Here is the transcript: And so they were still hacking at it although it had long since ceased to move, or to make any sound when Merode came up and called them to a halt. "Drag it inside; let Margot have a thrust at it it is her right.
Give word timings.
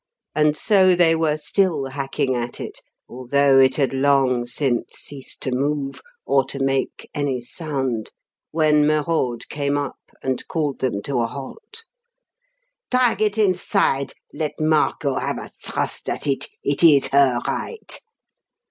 And 0.33 0.57
so 0.57 0.95
they 0.95 1.13
were 1.13 1.37
still 1.37 1.85
hacking 1.89 2.33
at 2.33 2.59
it 2.59 2.81
although 3.07 3.59
it 3.59 3.75
had 3.75 3.93
long 3.93 4.47
since 4.47 4.95
ceased 4.95 5.41
to 5.43 5.51
move, 5.51 6.01
or 6.25 6.43
to 6.45 6.57
make 6.57 7.07
any 7.13 7.39
sound 7.43 8.11
when 8.49 8.87
Merode 8.87 9.47
came 9.49 9.77
up 9.77 9.99
and 10.23 10.47
called 10.47 10.79
them 10.79 11.03
to 11.03 11.19
a 11.19 11.27
halt. 11.27 11.83
"Drag 12.89 13.21
it 13.21 13.37
inside; 13.37 14.13
let 14.33 14.59
Margot 14.59 15.19
have 15.19 15.37
a 15.37 15.49
thrust 15.49 16.09
at 16.09 16.25
it 16.25 16.47
it 16.63 16.81
is 16.81 17.09
her 17.09 17.39
right. 17.45 17.99